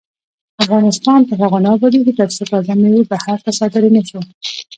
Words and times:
افغانستان 0.63 1.19
تر 1.27 1.37
هغو 1.43 1.59
نه 1.65 1.69
ابادیږي، 1.77 2.13
ترڅو 2.19 2.43
تازه 2.51 2.73
میوې 2.81 3.03
بهر 3.11 3.37
ته 3.45 3.51
صادرې 3.59 3.89
نشي. 3.95 4.19